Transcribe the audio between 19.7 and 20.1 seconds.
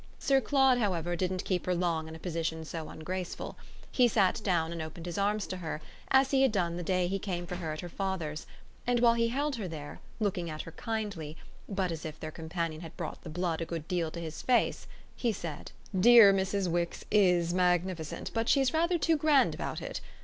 it.